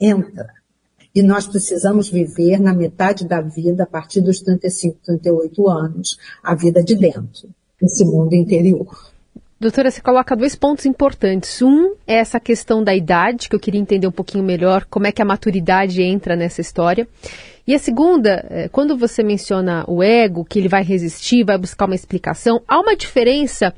entra. 0.00 0.48
E 1.14 1.22
nós 1.22 1.46
precisamos 1.46 2.08
viver 2.08 2.58
na 2.58 2.72
metade 2.72 3.26
da 3.26 3.40
vida, 3.40 3.82
a 3.84 3.86
partir 3.86 4.20
dos 4.20 4.40
35, 4.40 4.98
38 5.04 5.68
anos, 5.68 6.16
a 6.42 6.54
vida 6.54 6.82
de 6.82 6.96
dentro, 6.96 7.50
esse 7.80 8.04
mundo 8.04 8.34
interior. 8.34 9.12
Doutora, 9.60 9.92
você 9.92 10.00
coloca 10.00 10.34
dois 10.34 10.56
pontos 10.56 10.86
importantes. 10.86 11.62
Um 11.62 11.94
é 12.04 12.14
essa 12.14 12.40
questão 12.40 12.82
da 12.82 12.96
idade, 12.96 13.48
que 13.48 13.54
eu 13.54 13.60
queria 13.60 13.80
entender 13.80 14.08
um 14.08 14.12
pouquinho 14.12 14.42
melhor, 14.42 14.84
como 14.86 15.06
é 15.06 15.12
que 15.12 15.22
a 15.22 15.24
maturidade 15.24 16.02
entra 16.02 16.34
nessa 16.34 16.60
história. 16.60 17.06
E 17.64 17.72
a 17.72 17.78
segunda, 17.78 18.44
é, 18.50 18.68
quando 18.68 18.96
você 18.96 19.22
menciona 19.22 19.84
o 19.86 20.02
ego, 20.02 20.44
que 20.44 20.58
ele 20.58 20.66
vai 20.66 20.82
resistir, 20.82 21.44
vai 21.44 21.56
buscar 21.56 21.84
uma 21.84 21.94
explicação, 21.94 22.60
há 22.66 22.80
uma 22.80 22.96
diferença 22.96 23.72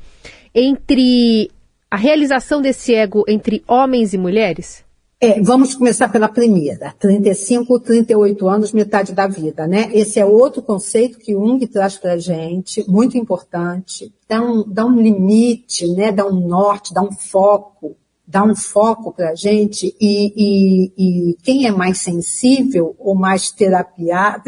entre 0.55 1.51
a 1.95 1.97
realização 1.97 2.61
desse 2.61 2.93
ego 2.93 3.23
entre 3.25 3.63
homens 3.65 4.13
e 4.13 4.17
mulheres? 4.17 4.83
É, 5.17 5.39
vamos 5.41 5.75
começar 5.75 6.09
pela 6.09 6.27
primeira, 6.27 6.93
35, 6.99 7.79
38 7.79 8.49
anos, 8.49 8.73
metade 8.73 9.13
da 9.13 9.27
vida, 9.27 9.65
né? 9.65 9.89
Esse 9.93 10.19
é 10.19 10.25
outro 10.25 10.61
conceito 10.61 11.17
que 11.17 11.31
Jung 11.31 11.65
traz 11.67 11.95
para 11.95 12.11
a 12.11 12.17
gente, 12.17 12.83
muito 12.91 13.17
importante, 13.17 14.13
dá 14.27 14.41
um, 14.41 14.65
dá 14.67 14.85
um 14.85 15.01
limite, 15.01 15.87
né? 15.93 16.11
Dá 16.11 16.25
um 16.25 16.45
norte, 16.45 16.93
dá 16.93 17.01
um 17.01 17.13
foco 17.13 17.95
dá 18.27 18.43
um 18.43 18.55
foco 18.55 19.11
para 19.11 19.31
a 19.31 19.35
gente 19.35 19.95
e, 19.99 20.33
e, 20.35 20.93
e, 20.97 21.37
quem 21.43 21.67
é 21.67 21.71
mais 21.71 21.99
sensível 21.99 22.95
ou 22.97 23.15
mais 23.15 23.51
terapia, 23.51 24.41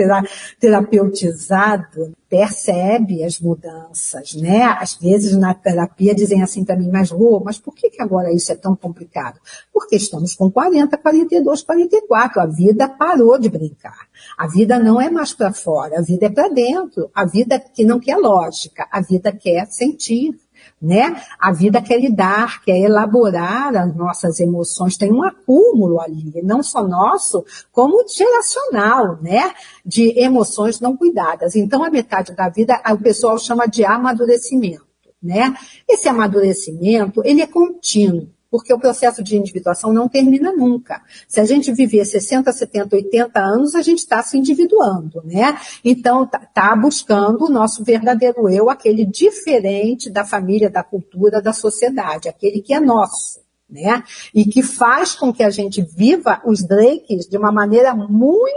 terapeutizado 0.59 2.15
percebe 2.29 3.23
as 3.23 3.39
mudanças, 3.39 4.35
né? 4.35 4.63
Às 4.63 4.95
vezes 4.95 5.37
na 5.37 5.53
terapia 5.53 6.13
dizem 6.13 6.43
assim 6.43 6.65
para 6.65 6.75
mim, 6.75 6.89
mas 6.91 7.09
Rô, 7.09 7.41
mas 7.43 7.57
por 7.57 7.73
que, 7.73 7.89
que 7.89 8.01
agora 8.01 8.33
isso 8.33 8.51
é 8.51 8.55
tão 8.55 8.75
complicado? 8.75 9.39
Porque 9.71 9.95
estamos 9.95 10.35
com 10.35 10.51
40, 10.51 10.97
42, 10.97 11.63
44, 11.63 12.41
a 12.41 12.45
vida 12.45 12.89
parou 12.89 13.39
de 13.39 13.49
brincar. 13.49 14.07
A 14.37 14.47
vida 14.47 14.77
não 14.77 14.99
é 14.99 15.09
mais 15.09 15.33
para 15.33 15.53
fora, 15.53 15.99
a 15.99 16.01
vida 16.01 16.25
é 16.25 16.29
para 16.29 16.49
dentro. 16.49 17.09
A 17.15 17.25
vida 17.25 17.59
que 17.59 17.85
não 17.85 17.99
quer 17.99 18.17
lógica, 18.17 18.87
a 18.91 19.01
vida 19.01 19.31
quer 19.31 19.65
sentir 19.67 20.37
né? 20.81 21.21
A 21.39 21.51
vida 21.51 21.81
quer 21.81 21.99
lidar, 21.99 22.63
quer 22.63 22.77
elaborar 22.77 23.75
as 23.75 23.95
nossas 23.95 24.39
emoções, 24.39 24.97
tem 24.97 25.11
um 25.11 25.23
acúmulo 25.23 25.99
ali, 25.99 26.41
não 26.43 26.61
só 26.61 26.87
nosso, 26.87 27.43
como 27.71 28.05
geracional, 28.07 29.19
né? 29.21 29.53
De 29.85 30.13
emoções 30.19 30.79
não 30.79 30.95
cuidadas. 30.95 31.55
Então, 31.55 31.83
a 31.83 31.89
metade 31.89 32.35
da 32.35 32.49
vida, 32.49 32.81
o 32.91 32.97
pessoal 32.97 33.37
chama 33.39 33.65
de 33.65 33.83
amadurecimento, 33.83 34.85
né? 35.21 35.55
Esse 35.87 36.07
amadurecimento, 36.07 37.21
ele 37.25 37.41
é 37.41 37.47
contínuo. 37.47 38.29
Porque 38.57 38.73
o 38.73 38.79
processo 38.79 39.23
de 39.23 39.37
individuação 39.37 39.93
não 39.93 40.09
termina 40.09 40.51
nunca. 40.51 40.99
Se 41.27 41.39
a 41.39 41.45
gente 41.45 41.71
viver 41.71 42.03
60, 42.03 42.51
70, 42.51 42.95
80 42.95 43.39
anos, 43.39 43.75
a 43.75 43.83
gente 43.83 43.99
está 43.99 44.23
se 44.23 44.35
individuando, 44.35 45.21
né? 45.23 45.59
Então, 45.85 46.23
está 46.23 46.39
tá 46.39 46.75
buscando 46.75 47.45
o 47.45 47.49
nosso 47.49 47.83
verdadeiro 47.83 48.49
eu, 48.49 48.67
aquele 48.67 49.05
diferente 49.05 50.09
da 50.09 50.25
família, 50.25 50.71
da 50.71 50.81
cultura, 50.81 51.39
da 51.39 51.53
sociedade, 51.53 52.27
aquele 52.27 52.59
que 52.59 52.73
é 52.73 52.79
nosso. 52.79 53.45
Né? 53.69 54.01
E 54.33 54.45
que 54.45 54.63
faz 54.63 55.13
com 55.13 55.31
que 55.31 55.43
a 55.43 55.49
gente 55.51 55.81
viva 55.81 56.41
os 56.43 56.63
Drakes 56.63 57.27
de 57.27 57.37
uma 57.37 57.51
maneira 57.51 57.93
muito 57.93 58.55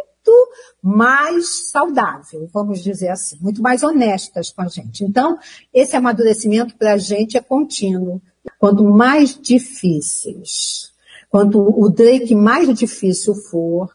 mais 0.81 1.71
saudável, 1.71 2.49
vamos 2.55 2.81
dizer 2.81 3.09
assim, 3.09 3.37
muito 3.41 3.61
mais 3.61 3.83
honestas 3.83 4.51
com 4.51 4.63
a 4.63 4.69
gente. 4.69 5.05
Então, 5.05 5.37
esse 5.75 5.97
amadurecimento 5.97 6.77
para 6.77 6.93
a 6.93 6.97
gente 6.97 7.37
é 7.37 7.41
contínuo. 7.41 8.23
Quanto 8.59 8.85
mais 8.85 9.39
difíceis, 9.41 10.91
quanto 11.29 11.59
o 11.59 11.89
Drake 11.89 12.35
mais 12.35 12.73
difícil 12.77 13.35
for, 13.35 13.91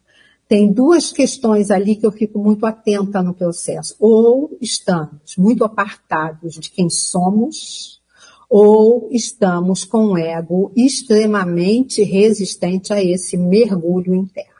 tem 0.48 0.72
duas 0.72 1.12
questões 1.12 1.72
ali 1.72 1.96
que 1.96 2.06
eu 2.06 2.12
fico 2.12 2.38
muito 2.38 2.66
atenta 2.66 3.22
no 3.22 3.34
processo. 3.34 3.96
Ou 4.00 4.56
estamos 4.62 5.36
muito 5.38 5.64
apartados 5.64 6.56
de 6.56 6.70
quem 6.70 6.90
somos, 6.90 8.02
ou 8.50 9.10
estamos 9.12 9.84
com 9.84 10.12
o 10.12 10.18
ego 10.18 10.72
extremamente 10.76 12.04
resistente 12.04 12.94
a 12.94 13.04
esse 13.04 13.36
mergulho 13.36 14.14
interno. 14.14 14.55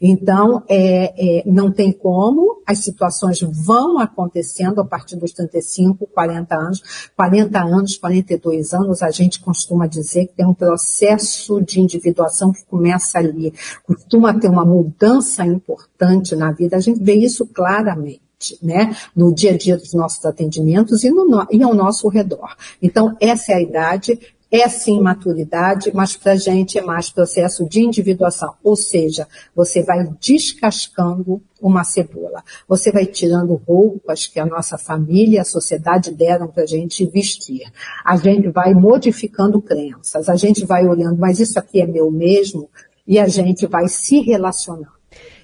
Então, 0.00 0.64
é, 0.68 1.40
é, 1.40 1.42
não 1.46 1.70
tem 1.70 1.92
como, 1.92 2.62
as 2.66 2.80
situações 2.80 3.40
vão 3.40 3.98
acontecendo 3.98 4.80
a 4.80 4.84
partir 4.84 5.16
dos 5.16 5.32
35, 5.32 6.06
40 6.08 6.56
anos. 6.56 7.10
40 7.16 7.62
anos, 7.62 7.96
42 7.96 8.74
anos, 8.74 9.02
a 9.02 9.10
gente 9.10 9.40
costuma 9.40 9.86
dizer 9.86 10.26
que 10.26 10.34
tem 10.34 10.46
um 10.46 10.54
processo 10.54 11.60
de 11.60 11.80
individuação 11.80 12.52
que 12.52 12.64
começa 12.64 13.18
ali. 13.18 13.54
Costuma 13.84 14.38
ter 14.38 14.48
uma 14.48 14.64
mudança 14.64 15.46
importante 15.46 16.34
na 16.34 16.50
vida, 16.50 16.76
a 16.76 16.80
gente 16.80 17.02
vê 17.02 17.14
isso 17.14 17.46
claramente. 17.46 18.26
Né, 18.62 18.94
no 19.16 19.34
dia 19.34 19.52
a 19.52 19.56
dia 19.56 19.78
dos 19.78 19.94
nossos 19.94 20.22
atendimentos 20.26 21.02
e, 21.02 21.10
no, 21.10 21.46
e 21.50 21.62
ao 21.62 21.74
nosso 21.74 22.06
redor. 22.06 22.54
Então, 22.82 23.16
essa 23.18 23.52
é 23.52 23.54
a 23.54 23.62
idade, 23.62 24.20
é 24.50 24.68
sim 24.68 25.00
maturidade, 25.00 25.90
mas 25.92 26.16
para 26.16 26.32
a 26.32 26.36
gente 26.36 26.78
é 26.78 26.82
mais 26.82 27.10
processo 27.10 27.68
de 27.68 27.82
individuação. 27.82 28.54
Ou 28.62 28.76
seja, 28.76 29.26
você 29.54 29.82
vai 29.82 30.08
descascando 30.20 31.42
uma 31.60 31.82
cebola. 31.82 32.44
Você 32.68 32.92
vai 32.92 33.06
tirando 33.06 33.60
roupas 33.66 34.26
que 34.26 34.38
a 34.38 34.46
nossa 34.46 34.78
família 34.78 35.36
e 35.36 35.40
a 35.40 35.44
sociedade 35.44 36.12
deram 36.12 36.46
para 36.46 36.62
a 36.62 36.66
gente 36.66 37.04
vestir. 37.06 37.62
A 38.04 38.16
gente 38.16 38.48
vai 38.48 38.72
modificando 38.72 39.60
crenças. 39.60 40.28
A 40.28 40.36
gente 40.36 40.64
vai 40.64 40.86
olhando, 40.86 41.18
mas 41.18 41.40
isso 41.40 41.58
aqui 41.58 41.80
é 41.80 41.86
meu 41.86 42.10
mesmo? 42.10 42.70
E 43.06 43.18
a 43.18 43.26
gente 43.26 43.66
vai 43.66 43.88
se 43.88 44.20
relacionando. 44.20 44.96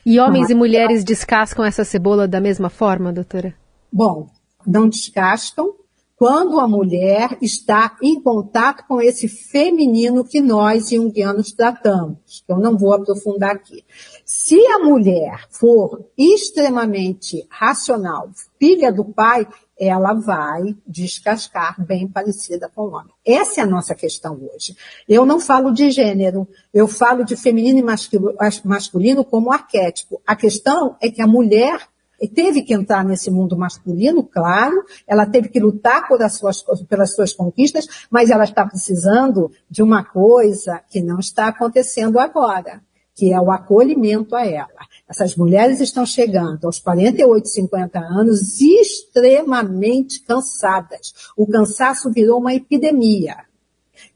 E 0.05 0.19
homens 0.19 0.51
e 0.51 0.55
mulheres 0.55 1.05
descascam 1.05 1.65
essa 1.65 1.85
cebola 1.85 2.27
da 2.27 2.41
mesma 2.41 2.69
forma, 2.69 3.13
doutora? 3.13 3.55
Bom, 3.93 4.29
não 4.67 4.89
descascam, 4.89 5.73
quando 6.17 6.61
a 6.61 6.69
mulher 6.69 7.37
está 7.41 7.97
em 8.03 8.21
contato 8.21 8.85
com 8.87 9.01
esse 9.01 9.27
feminino 9.27 10.25
que 10.25 10.41
nós 10.41 10.91
junguianos 10.91 11.53
tratamos. 11.53 12.45
Eu 12.47 12.59
não 12.59 12.77
vou 12.79 12.93
aprofundar 12.93 13.57
aqui. 13.57 13.85
Se 14.25 14.65
a 14.69 14.79
mulher 14.79 15.47
for 15.51 16.05
extremamente 16.17 17.47
racional, 17.51 18.31
filha 18.59 18.93
do 18.93 19.05
pai, 19.05 19.47
ela 19.79 20.13
vai 20.13 20.77
descascar 20.87 21.75
bem 21.85 22.07
parecida 22.07 22.71
com 22.73 22.83
o 22.83 22.93
homem. 22.93 23.13
Essa 23.27 23.61
é 23.61 23.65
a 23.65 23.67
nossa 23.67 23.95
questão 23.95 24.41
hoje. 24.55 24.77
Eu 25.09 25.27
não 25.27 25.41
falo 25.41 25.73
de 25.73 25.91
gênero, 25.91 26.47
eu 26.73 26.87
falo 26.87 27.25
de 27.25 27.35
feminino 27.35 27.81
e 27.81 28.65
masculino 28.65 29.25
como 29.25 29.51
arquétipo. 29.51 30.23
A 30.25 30.37
questão 30.37 30.97
é 31.01 31.11
que 31.11 31.21
a 31.21 31.27
mulher 31.27 31.81
teve 32.29 32.63
que 32.63 32.75
entrar 32.75 33.05
nesse 33.05 33.31
mundo 33.31 33.57
masculino, 33.57 34.23
claro, 34.23 34.85
ela 35.07 35.27
teve 35.27 35.49
que 35.49 35.61
lutar 35.61 36.07
suas, 36.31 36.65
pelas 36.89 37.15
suas 37.15 37.33
conquistas, 37.33 37.87
mas 38.11 38.31
ela 38.31 38.45
está 38.45 38.65
precisando 38.67 39.51
de 39.69 39.83
uma 39.83 40.05
coisa 40.05 40.81
que 40.89 41.01
não 41.01 41.19
está 41.19 41.49
acontecendo 41.49 42.19
agora, 42.19 42.83
que 43.15 43.33
é 43.33 43.41
o 43.41 43.51
acolhimento 43.51 44.35
a 44.37 44.47
ela. 44.47 44.69
Essas 45.09 45.37
mulheres 45.37 45.81
estão 45.81 46.07
chegando 46.07 46.65
aos 46.65 46.79
48, 46.79 47.49
50 47.49 47.99
anos 47.99 48.61
extremamente 48.61 50.23
cansadas. 50.23 51.13
O 51.37 51.47
cansaço 51.47 52.11
virou 52.11 52.39
uma 52.39 52.55
epidemia. 52.55 53.37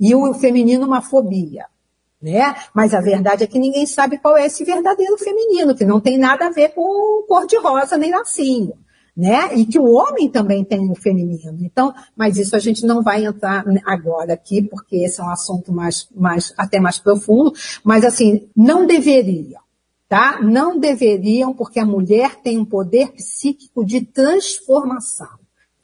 E 0.00 0.14
o 0.14 0.32
feminino 0.34 0.86
uma 0.86 1.02
fobia 1.02 1.66
né? 2.26 2.56
Mas 2.74 2.92
a 2.92 3.00
verdade 3.00 3.44
é 3.44 3.46
que 3.46 3.58
ninguém 3.58 3.86
sabe 3.86 4.18
qual 4.18 4.36
é 4.36 4.46
esse 4.46 4.64
verdadeiro 4.64 5.16
feminino, 5.16 5.76
que 5.76 5.84
não 5.84 6.00
tem 6.00 6.18
nada 6.18 6.46
a 6.46 6.50
ver 6.50 6.70
com 6.70 7.24
cor 7.28 7.46
de 7.46 7.56
rosa 7.56 7.96
nem 7.96 8.10
lacinho, 8.10 8.74
né? 9.16 9.54
E 9.54 9.64
que 9.64 9.78
o 9.78 9.92
homem 9.92 10.28
também 10.28 10.64
tem 10.64 10.90
o 10.90 10.96
feminino. 10.96 11.56
Então, 11.60 11.94
mas 12.16 12.36
isso 12.36 12.56
a 12.56 12.58
gente 12.58 12.84
não 12.84 13.00
vai 13.00 13.24
entrar 13.24 13.64
agora 13.84 14.32
aqui, 14.34 14.60
porque 14.60 15.04
esse 15.04 15.20
é 15.20 15.24
um 15.24 15.30
assunto 15.30 15.72
mais, 15.72 16.08
mais, 16.16 16.52
até 16.58 16.80
mais 16.80 16.98
profundo, 16.98 17.52
mas 17.84 18.04
assim, 18.04 18.48
não 18.56 18.86
deveriam, 18.86 19.62
tá? 20.08 20.40
Não 20.42 20.80
deveriam, 20.80 21.54
porque 21.54 21.78
a 21.78 21.86
mulher 21.86 22.34
tem 22.42 22.58
um 22.58 22.64
poder 22.64 23.12
psíquico 23.12 23.84
de 23.84 24.00
transformação. 24.04 25.38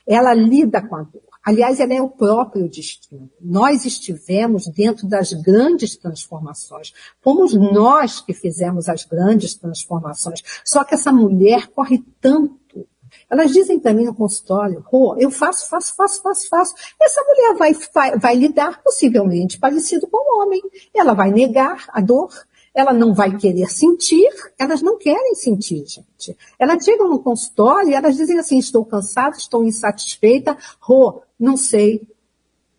Ela 0.04 0.34
lida 0.34 0.82
com 0.82 0.96
a 0.96 1.02
dor. 1.02 1.31
Aliás, 1.44 1.80
ela 1.80 1.92
é 1.92 2.00
o 2.00 2.08
próprio 2.08 2.68
destino. 2.68 3.28
Nós 3.40 3.84
estivemos 3.84 4.68
dentro 4.68 5.08
das 5.08 5.32
grandes 5.32 5.96
transformações. 5.96 6.92
Fomos 7.20 7.52
nós 7.54 8.20
que 8.20 8.32
fizemos 8.32 8.88
as 8.88 9.04
grandes 9.04 9.54
transformações. 9.54 10.40
Só 10.64 10.84
que 10.84 10.94
essa 10.94 11.10
mulher 11.10 11.66
corre 11.68 12.02
tanto. 12.20 12.86
Elas 13.28 13.50
dizem 13.50 13.78
para 13.78 13.92
mim 13.92 14.04
no 14.04 14.14
consultório, 14.14 14.84
oh, 14.90 15.14
eu 15.18 15.30
faço, 15.30 15.68
faço, 15.68 15.94
faço, 15.96 16.22
faço, 16.22 16.48
faço. 16.48 16.74
Essa 17.00 17.22
mulher 17.22 17.56
vai, 17.56 17.72
vai, 17.92 18.18
vai 18.18 18.34
lidar 18.36 18.82
possivelmente 18.82 19.58
parecido 19.58 20.06
com 20.06 20.16
o 20.16 20.42
homem. 20.42 20.62
Ela 20.94 21.12
vai 21.12 21.30
negar 21.30 21.86
a 21.88 22.00
dor, 22.00 22.30
ela 22.74 22.92
não 22.92 23.12
vai 23.12 23.36
querer 23.36 23.68
sentir, 23.70 24.30
elas 24.58 24.80
não 24.80 24.96
querem 24.96 25.34
sentir, 25.34 25.84
gente. 25.86 26.36
Elas 26.58 26.82
chegam 26.84 27.08
no 27.08 27.22
consultório 27.22 27.90
e 27.90 27.94
elas 27.94 28.16
dizem 28.16 28.38
assim, 28.38 28.58
estou 28.58 28.84
cansada, 28.84 29.36
estou 29.36 29.64
insatisfeita, 29.64 30.56
Rô, 30.80 31.22
não 31.42 31.56
sei 31.56 32.06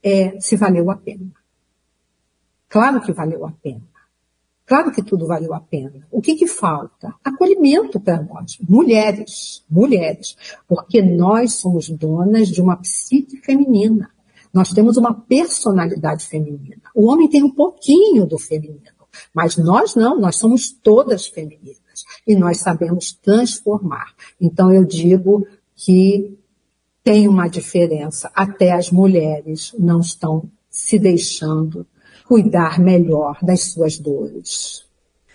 é, 0.01 0.39
se 0.39 0.55
valeu 0.55 0.89
a 0.89 0.95
pena. 0.95 1.31
Claro 2.69 3.01
que 3.01 3.11
valeu 3.11 3.45
a 3.45 3.51
pena. 3.51 3.83
Claro 4.65 4.91
que 4.91 5.03
tudo 5.03 5.27
valeu 5.27 5.53
a 5.53 5.59
pena. 5.59 6.07
O 6.09 6.21
que 6.21 6.35
que 6.35 6.47
falta? 6.47 7.13
Acolhimento 7.21 7.99
para 7.99 8.21
nós, 8.23 8.57
mulheres, 8.67 9.63
mulheres, 9.69 10.37
porque 10.65 11.01
nós 11.01 11.55
somos 11.55 11.89
donas 11.89 12.47
de 12.47 12.61
uma 12.61 12.77
psique 12.77 13.37
feminina. 13.37 14.09
Nós 14.53 14.69
temos 14.69 14.95
uma 14.95 15.13
personalidade 15.13 16.25
feminina. 16.25 16.81
O 16.95 17.11
homem 17.11 17.29
tem 17.29 17.43
um 17.43 17.51
pouquinho 17.51 18.25
do 18.25 18.39
feminino. 18.39 18.79
Mas 19.33 19.57
nós 19.57 19.93
não, 19.93 20.19
nós 20.19 20.37
somos 20.37 20.71
todas 20.71 21.27
femininas 21.27 22.05
e 22.25 22.35
nós 22.35 22.59
sabemos 22.59 23.11
transformar. 23.11 24.13
Então 24.39 24.73
eu 24.73 24.85
digo 24.85 25.45
que 25.75 26.37
tem 27.03 27.27
uma 27.27 27.47
diferença. 27.47 28.31
Até 28.33 28.71
as 28.71 28.89
mulheres 28.89 29.75
não 29.77 29.99
estão 29.99 30.49
se 30.69 30.97
deixando 30.97 31.85
cuidar 32.25 32.79
melhor 32.79 33.37
das 33.41 33.73
suas 33.73 33.97
dores. 33.97 34.85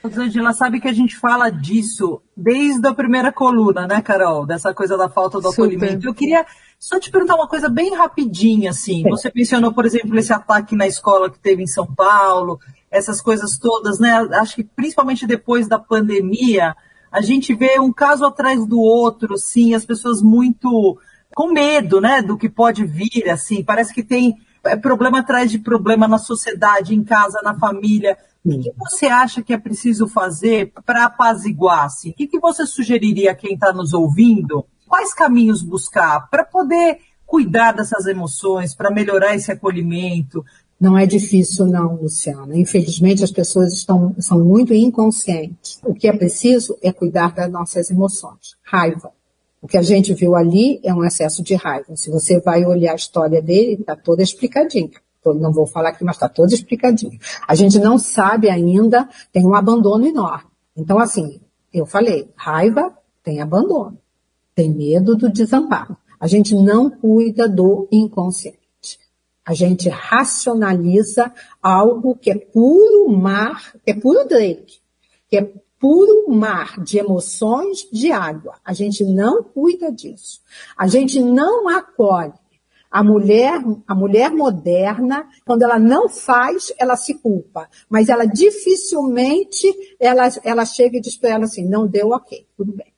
Angela, 0.04 0.52
sabe 0.52 0.80
que 0.80 0.88
a 0.88 0.92
gente 0.92 1.16
fala 1.16 1.50
disso 1.50 2.22
desde 2.36 2.86
a 2.86 2.94
primeira 2.94 3.32
coluna, 3.32 3.86
né, 3.86 4.00
Carol? 4.00 4.46
Dessa 4.46 4.72
coisa 4.72 4.96
da 4.96 5.08
falta 5.08 5.38
do 5.38 5.50
Super. 5.50 5.62
acolhimento. 5.62 6.06
Eu 6.06 6.14
queria 6.14 6.46
só 6.78 6.98
te 6.98 7.10
perguntar 7.10 7.34
uma 7.34 7.48
coisa 7.48 7.68
bem 7.68 7.94
rapidinha, 7.94 8.70
assim. 8.70 9.02
Você 9.10 9.30
mencionou, 9.34 9.72
por 9.72 9.84
exemplo, 9.84 10.16
esse 10.18 10.32
ataque 10.32 10.76
na 10.76 10.86
escola 10.86 11.28
que 11.28 11.38
teve 11.38 11.62
em 11.62 11.66
São 11.66 11.86
Paulo, 11.86 12.60
essas 12.90 13.20
coisas 13.20 13.58
todas, 13.58 13.98
né? 13.98 14.12
Acho 14.34 14.56
que 14.56 14.64
principalmente 14.64 15.26
depois 15.26 15.66
da 15.66 15.78
pandemia, 15.78 16.74
a 17.10 17.20
gente 17.20 17.54
vê 17.54 17.78
um 17.80 17.92
caso 17.92 18.24
atrás 18.24 18.64
do 18.66 18.78
outro, 18.78 19.34
assim, 19.34 19.74
as 19.74 19.84
pessoas 19.84 20.22
muito 20.22 20.98
com 21.34 21.52
medo, 21.52 22.00
né, 22.00 22.22
do 22.22 22.36
que 22.36 22.48
pode 22.48 22.84
vir, 22.84 23.28
assim, 23.30 23.62
parece 23.62 23.92
que 23.92 24.02
tem 24.02 24.36
é, 24.64 24.76
problema 24.76 25.20
atrás 25.20 25.50
de 25.50 25.58
problema 25.58 26.08
na 26.08 26.18
sociedade, 26.18 26.94
em 26.94 27.04
casa, 27.04 27.40
na 27.42 27.58
família. 27.58 28.16
O 28.44 28.60
que 28.60 28.72
você 28.78 29.06
acha 29.06 29.42
que 29.42 29.52
é 29.52 29.58
preciso 29.58 30.08
fazer 30.08 30.72
para 30.86 31.04
apaziguar, 31.04 31.84
assim? 31.84 32.10
O 32.10 32.14
que, 32.14 32.26
que 32.26 32.38
você 32.38 32.64
sugeriria 32.64 33.32
a 33.32 33.34
quem 33.34 33.54
está 33.54 33.72
nos 33.72 33.92
ouvindo? 33.92 34.64
Quais 34.86 35.12
caminhos 35.12 35.62
buscar 35.62 36.30
para 36.30 36.44
poder 36.44 36.98
cuidar 37.26 37.72
dessas 37.72 38.06
emoções, 38.06 38.74
para 38.74 38.90
melhorar 38.90 39.34
esse 39.34 39.52
acolhimento, 39.52 40.42
não 40.80 40.96
é 40.96 41.04
difícil, 41.04 41.66
não, 41.66 41.96
Luciana. 41.96 42.56
Infelizmente, 42.56 43.22
as 43.22 43.32
pessoas 43.32 43.74
estão, 43.74 44.14
são 44.18 44.42
muito 44.42 44.72
inconscientes. 44.72 45.78
O 45.84 45.92
que 45.92 46.08
é 46.08 46.16
preciso 46.16 46.78
é 46.82 46.92
cuidar 46.92 47.34
das 47.34 47.50
nossas 47.50 47.90
emoções. 47.90 48.56
Raiva. 48.62 49.12
O 49.60 49.66
que 49.66 49.76
a 49.76 49.82
gente 49.82 50.14
viu 50.14 50.36
ali 50.36 50.80
é 50.84 50.94
um 50.94 51.04
excesso 51.04 51.42
de 51.42 51.54
raiva. 51.54 51.96
Se 51.96 52.10
você 52.10 52.40
vai 52.40 52.64
olhar 52.64 52.92
a 52.92 52.96
história 52.96 53.42
dele, 53.42 53.74
está 53.80 53.96
toda 53.96 54.22
explicadinha. 54.22 54.90
não 55.24 55.52
vou 55.52 55.66
falar 55.66 55.90
aqui, 55.90 56.04
mas 56.04 56.16
está 56.16 56.28
todo 56.28 56.52
explicadinho. 56.52 57.18
A 57.46 57.54
gente 57.54 57.78
não 57.78 57.98
sabe 57.98 58.48
ainda, 58.48 59.08
tem 59.32 59.44
um 59.44 59.54
abandono 59.54 60.06
enorme. 60.06 60.48
Então, 60.76 60.98
assim, 60.98 61.40
eu 61.72 61.84
falei, 61.84 62.30
raiva 62.36 62.96
tem 63.22 63.40
abandono, 63.40 63.98
tem 64.54 64.72
medo 64.72 65.16
do 65.16 65.28
desamparo. 65.28 65.96
A 66.20 66.26
gente 66.26 66.54
não 66.54 66.88
cuida 66.88 67.48
do 67.48 67.88
inconsciente. 67.92 68.58
A 69.44 69.54
gente 69.54 69.88
racionaliza 69.88 71.32
algo 71.62 72.14
que 72.14 72.30
é 72.30 72.36
puro 72.36 73.08
mar, 73.08 73.72
que 73.84 73.90
é 73.90 73.94
puro 73.94 74.26
Drake, 74.28 74.78
que 75.28 75.38
é 75.38 75.52
puro 75.78 76.28
mar 76.28 76.82
de 76.82 76.98
emoções 76.98 77.88
de 77.92 78.10
água. 78.12 78.56
A 78.64 78.72
gente 78.72 79.04
não 79.04 79.42
cuida 79.42 79.92
disso. 79.92 80.40
A 80.76 80.86
gente 80.86 81.20
não 81.20 81.68
acolhe 81.68 82.32
a 82.90 83.04
mulher, 83.04 83.62
a 83.86 83.94
mulher 83.94 84.30
moderna, 84.30 85.28
quando 85.44 85.62
ela 85.62 85.78
não 85.78 86.08
faz, 86.08 86.72
ela 86.78 86.96
se 86.96 87.14
culpa. 87.14 87.68
Mas 87.88 88.08
ela 88.08 88.24
dificilmente, 88.24 89.66
ela, 90.00 90.28
ela 90.42 90.64
chega 90.64 90.96
e 90.96 91.00
diz 91.00 91.16
para 91.16 91.30
ela 91.30 91.44
assim, 91.44 91.68
não 91.68 91.86
deu 91.86 92.10
ok, 92.10 92.46
tudo 92.56 92.72
bem. 92.72 92.92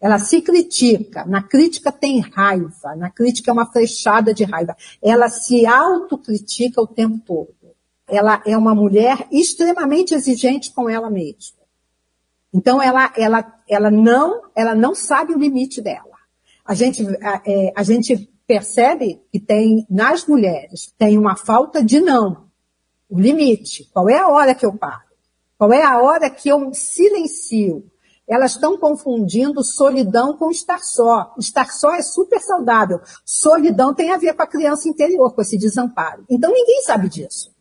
Ela 0.00 0.18
se 0.18 0.40
critica. 0.40 1.26
Na 1.26 1.42
crítica 1.42 1.92
tem 1.92 2.20
raiva. 2.20 2.96
Na 2.96 3.10
crítica 3.10 3.50
é 3.50 3.52
uma 3.52 3.70
flechada 3.70 4.32
de 4.32 4.44
raiva. 4.44 4.74
Ela 5.02 5.28
se 5.28 5.66
autocritica 5.66 6.80
o 6.80 6.86
tempo 6.86 7.20
todo. 7.26 7.54
Ela 8.08 8.42
é 8.46 8.56
uma 8.56 8.74
mulher 8.74 9.28
extremamente 9.30 10.14
exigente 10.14 10.72
com 10.72 10.88
ela 10.88 11.10
mesma. 11.10 11.59
Então 12.52 12.82
ela, 12.82 13.12
ela, 13.16 13.60
ela 13.68 13.90
não, 13.90 14.42
ela 14.54 14.74
não 14.74 14.94
sabe 14.94 15.32
o 15.32 15.38
limite 15.38 15.80
dela. 15.80 16.18
A 16.64 16.74
gente, 16.74 17.06
a, 17.22 17.42
é, 17.46 17.72
a 17.74 17.82
gente 17.82 18.28
percebe 18.46 19.22
que 19.30 19.38
tem 19.38 19.86
nas 19.88 20.26
mulheres 20.26 20.92
tem 20.98 21.16
uma 21.16 21.36
falta 21.36 21.82
de 21.82 22.00
não, 22.00 22.48
o 23.08 23.18
limite. 23.18 23.88
Qual 23.92 24.08
é 24.08 24.18
a 24.18 24.28
hora 24.28 24.54
que 24.54 24.66
eu 24.66 24.72
paro? 24.72 25.10
Qual 25.56 25.72
é 25.72 25.82
a 25.82 26.00
hora 26.00 26.30
que 26.30 26.48
eu 26.48 26.72
silencio? 26.72 27.84
Elas 28.26 28.52
estão 28.52 28.78
confundindo 28.78 29.64
solidão 29.64 30.36
com 30.36 30.50
estar 30.50 30.78
só. 30.78 31.34
Estar 31.36 31.70
só 31.72 31.92
é 31.92 32.00
super 32.00 32.40
saudável. 32.40 33.00
Solidão 33.24 33.92
tem 33.92 34.12
a 34.12 34.16
ver 34.16 34.34
com 34.34 34.42
a 34.42 34.46
criança 34.46 34.88
interior, 34.88 35.34
com 35.34 35.42
esse 35.42 35.58
desamparo. 35.58 36.24
Então 36.30 36.52
ninguém 36.52 36.82
sabe 36.82 37.08
disso. 37.08 37.52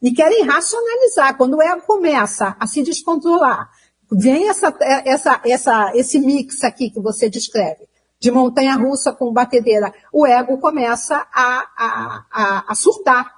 E 0.00 0.12
querem 0.12 0.44
racionalizar. 0.44 1.36
Quando 1.36 1.60
ego 1.60 1.82
começa 1.82 2.56
a 2.58 2.66
se 2.66 2.82
descontrolar, 2.82 3.68
vem 4.10 4.48
essa, 4.48 4.74
essa, 4.80 5.40
essa, 5.44 5.92
esse 5.94 6.18
mix 6.18 6.62
aqui 6.64 6.90
que 6.90 7.00
você 7.00 7.28
descreve, 7.28 7.86
de 8.18 8.30
montanha 8.30 8.74
russa 8.74 9.12
com 9.12 9.32
batedeira, 9.32 9.92
o 10.12 10.26
ego 10.26 10.58
começa 10.58 11.26
a, 11.32 11.66
a, 11.76 12.24
a, 12.32 12.64
a 12.68 12.74
surtar, 12.74 13.30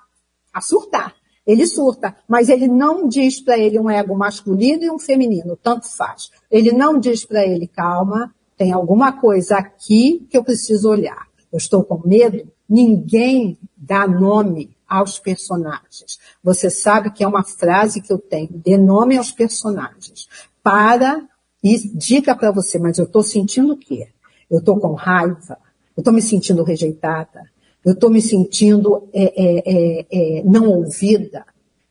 a 0.52 0.60
surtar. 0.60 1.14
Ele 1.46 1.66
surta, 1.66 2.14
mas 2.28 2.50
ele 2.50 2.68
não 2.68 3.08
diz 3.08 3.40
para 3.40 3.58
ele 3.58 3.78
um 3.78 3.88
ego 3.88 4.14
masculino 4.14 4.84
e 4.84 4.90
um 4.90 4.98
feminino, 4.98 5.56
tanto 5.56 5.88
faz. 5.88 6.30
Ele 6.50 6.72
não 6.72 7.00
diz 7.00 7.24
para 7.24 7.46
ele, 7.46 7.66
calma, 7.66 8.34
tem 8.56 8.72
alguma 8.72 9.12
coisa 9.12 9.56
aqui 9.56 10.26
que 10.30 10.36
eu 10.36 10.44
preciso 10.44 10.90
olhar. 10.90 11.26
Eu 11.50 11.56
estou 11.56 11.82
com 11.82 12.06
medo, 12.06 12.46
ninguém 12.68 13.58
dá 13.74 14.06
nome 14.06 14.76
aos 14.88 15.18
personagens. 15.18 16.18
Você 16.42 16.70
sabe 16.70 17.10
que 17.10 17.22
é 17.22 17.28
uma 17.28 17.44
frase 17.44 18.00
que 18.00 18.12
eu 18.12 18.18
tenho, 18.18 18.48
dê 18.52 18.78
nome 18.78 19.16
aos 19.16 19.30
personagens 19.30 20.28
para 20.62 21.22
e 21.62 21.76
diga 21.94 22.34
para 22.34 22.50
você, 22.50 22.78
mas 22.78 22.98
eu 22.98 23.04
estou 23.04 23.22
sentindo 23.22 23.74
o 23.74 23.76
quê? 23.76 24.08
Eu 24.50 24.60
estou 24.60 24.78
com 24.80 24.94
raiva, 24.94 25.58
eu 25.96 26.00
estou 26.00 26.12
me 26.12 26.22
sentindo 26.22 26.62
rejeitada, 26.62 27.50
eu 27.84 27.92
estou 27.92 28.10
me 28.10 28.22
sentindo 28.22 29.08
é, 29.12 29.24
é, 29.24 29.62
é, 29.66 30.06
é, 30.10 30.42
não 30.44 30.68
ouvida, 30.68 31.44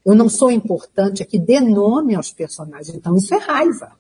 eu 0.06 0.16
não 0.16 0.30
sou 0.30 0.50
importante 0.50 1.22
aqui, 1.22 1.38
dê 1.38 1.60
nome 1.60 2.16
aos 2.16 2.32
personagens. 2.32 2.96
Então 2.96 3.16
isso 3.16 3.34
é 3.34 3.38
raiva. 3.38 3.92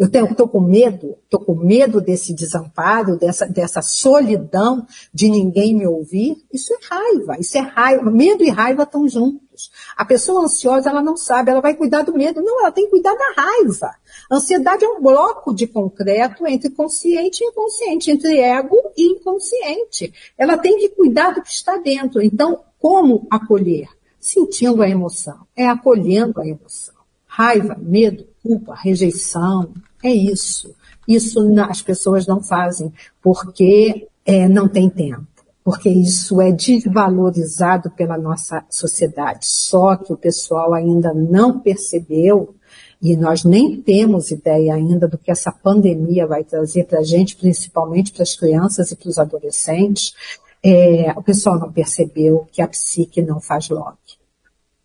Eu 0.00 0.06
estou 0.06 0.48
com 0.48 0.60
medo, 0.62 1.18
estou 1.24 1.40
com 1.40 1.54
medo 1.54 2.00
desse 2.00 2.32
desamparo, 2.32 3.18
dessa, 3.18 3.44
dessa 3.44 3.82
solidão 3.82 4.86
de 5.12 5.28
ninguém 5.28 5.76
me 5.76 5.86
ouvir. 5.86 6.42
Isso 6.50 6.72
é 6.72 6.78
raiva, 6.88 7.36
isso 7.38 7.58
é 7.58 7.60
raiva. 7.60 8.10
Medo 8.10 8.42
e 8.42 8.48
raiva 8.48 8.84
estão 8.84 9.06
juntos. 9.06 9.70
A 9.94 10.02
pessoa 10.06 10.44
ansiosa, 10.44 10.88
ela 10.88 11.02
não 11.02 11.18
sabe, 11.18 11.50
ela 11.50 11.60
vai 11.60 11.74
cuidar 11.74 12.00
do 12.00 12.14
medo. 12.14 12.40
Não, 12.40 12.60
ela 12.60 12.72
tem 12.72 12.86
que 12.86 12.92
cuidar 12.92 13.14
da 13.14 13.42
raiva. 13.42 13.90
Ansiedade 14.32 14.86
é 14.86 14.88
um 14.88 15.02
bloco 15.02 15.54
de 15.54 15.66
concreto 15.66 16.46
entre 16.46 16.70
consciente 16.70 17.44
e 17.44 17.48
inconsciente, 17.48 18.10
entre 18.10 18.38
ego 18.40 18.78
e 18.96 19.06
inconsciente. 19.06 20.14
Ela 20.38 20.56
tem 20.56 20.78
que 20.78 20.88
cuidar 20.88 21.34
do 21.34 21.42
que 21.42 21.50
está 21.50 21.76
dentro. 21.76 22.22
Então, 22.22 22.60
como 22.78 23.26
acolher? 23.30 23.90
Sentindo 24.18 24.82
a 24.82 24.88
emoção, 24.88 25.46
é 25.54 25.66
acolhendo 25.66 26.40
a 26.40 26.46
emoção. 26.46 26.94
Raiva, 27.26 27.76
medo, 27.78 28.26
culpa, 28.42 28.74
rejeição, 28.74 29.70
é 30.02 30.12
isso. 30.12 30.74
Isso 31.06 31.40
as 31.68 31.82
pessoas 31.82 32.26
não 32.26 32.42
fazem 32.42 32.92
porque 33.22 34.08
é, 34.24 34.48
não 34.48 34.68
tem 34.68 34.88
tempo. 34.88 35.26
Porque 35.62 35.88
isso 35.88 36.40
é 36.40 36.50
desvalorizado 36.50 37.90
pela 37.90 38.16
nossa 38.16 38.64
sociedade. 38.70 39.46
Só 39.46 39.96
que 39.96 40.12
o 40.12 40.16
pessoal 40.16 40.72
ainda 40.72 41.12
não 41.12 41.60
percebeu 41.60 42.54
e 43.02 43.16
nós 43.16 43.44
nem 43.44 43.80
temos 43.80 44.30
ideia 44.30 44.74
ainda 44.74 45.08
do 45.08 45.16
que 45.16 45.30
essa 45.30 45.50
pandemia 45.50 46.26
vai 46.26 46.44
trazer 46.44 46.84
para 46.84 47.00
a 47.00 47.02
gente, 47.02 47.36
principalmente 47.36 48.12
para 48.12 48.22
as 48.22 48.36
crianças 48.36 48.90
e 48.90 48.96
para 48.96 49.08
os 49.08 49.18
adolescentes. 49.18 50.14
É, 50.62 51.12
o 51.16 51.22
pessoal 51.22 51.58
não 51.58 51.72
percebeu 51.72 52.46
que 52.52 52.60
a 52.60 52.68
psique 52.68 53.22
não 53.22 53.40
faz 53.40 53.68
log. 53.70 53.96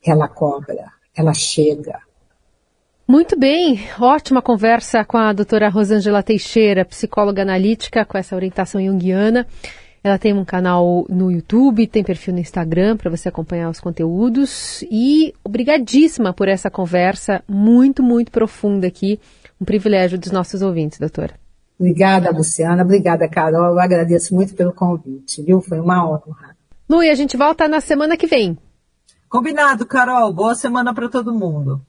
Ela 0.04 0.28
cobra, 0.28 0.92
ela 1.16 1.34
chega. 1.34 2.00
Muito 3.08 3.38
bem, 3.38 3.88
ótima 4.00 4.42
conversa 4.42 5.06
com 5.06 5.16
a 5.16 5.32
doutora 5.32 5.70
Rosângela 5.70 6.24
Teixeira, 6.24 6.84
psicóloga 6.84 7.44
analítica, 7.44 8.04
com 8.04 8.18
essa 8.18 8.36
orientação 8.36 8.84
junguiana. 8.84 9.46
Ela 10.04 10.18
tem 10.18 10.34
um 10.34 10.44
canal 10.44 11.06
no 11.08 11.32
YouTube, 11.32 11.86
tem 11.86 12.04
perfil 12.04 12.34
no 12.34 12.40
Instagram 12.40 12.98
para 12.98 13.12
você 13.12 13.30
acompanhar 13.30 13.70
os 13.70 13.80
conteúdos. 13.80 14.84
E 14.90 15.36
obrigadíssima 15.44 16.34
por 16.34 16.48
essa 16.48 16.72
conversa 16.72 17.44
muito, 17.48 18.02
muito 18.02 18.32
profunda 18.32 18.88
aqui. 18.88 19.20
Um 19.62 19.66
privilégio 19.66 20.18
dos 20.18 20.32
nossos 20.32 20.64
ouvintes, 20.64 20.98
doutora. 20.98 21.36
Obrigada, 21.80 22.32
Luciana. 22.32 22.82
Obrigada, 22.82 23.30
Carol. 23.30 23.74
Eu 23.74 23.80
agradeço 23.80 24.34
muito 24.34 24.56
pelo 24.56 24.74
convite, 24.74 25.44
viu? 25.44 25.62
Foi 25.62 25.80
uma 25.80 26.08
honra. 26.10 26.56
Lu, 26.90 27.04
e 27.04 27.10
a 27.12 27.16
gente 27.16 27.38
volta 27.38 27.68
na 27.68 27.82
semana 27.82 28.18
que 28.18 28.26
vem. 28.26 28.58
Combinado, 29.30 29.86
Carol. 29.86 30.34
Boa 30.34 30.56
semana 30.56 30.92
para 30.92 31.08
todo 31.08 31.32
mundo. 31.32 31.82